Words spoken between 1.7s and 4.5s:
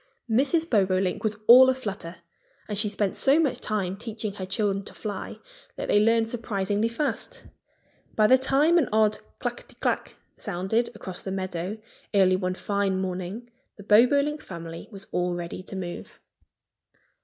flutter. And she spent so much time teaching her